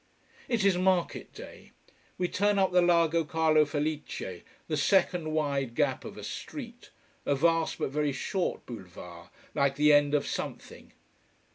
It 0.47 0.65
is 0.65 0.79
market 0.79 1.31
day. 1.31 1.73
We 2.17 2.27
turn 2.27 2.57
up 2.57 2.71
the 2.71 2.81
Largo 2.81 3.23
Carlo 3.23 3.65
Felice, 3.65 4.41
the 4.67 4.75
second 4.75 5.31
wide 5.31 5.75
gap 5.75 6.03
of 6.03 6.17
a 6.17 6.23
street, 6.23 6.89
a 7.23 7.35
vast 7.35 7.77
but 7.77 7.91
very 7.91 8.11
short 8.11 8.65
boulevard, 8.65 9.29
like 9.53 9.75
the 9.75 9.93
end 9.93 10.15
of 10.15 10.25
something. 10.25 10.93